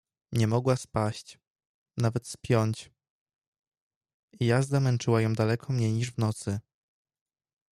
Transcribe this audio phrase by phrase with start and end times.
[0.31, 1.39] Nie mogła spaść,
[1.97, 2.91] nawet spiąć,
[4.39, 6.59] i jazda męczyła ją daleko mniej niż w nocy.